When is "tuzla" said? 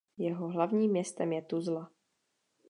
1.41-1.91